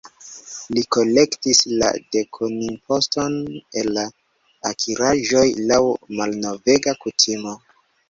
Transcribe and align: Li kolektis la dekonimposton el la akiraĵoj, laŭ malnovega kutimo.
Li 0.77 0.83
kolektis 0.95 1.61
la 1.81 1.91
dekonimposton 2.15 3.37
el 3.83 3.93
la 4.01 4.09
akiraĵoj, 4.73 5.47
laŭ 5.71 5.81
malnovega 6.19 7.01
kutimo. 7.07 7.59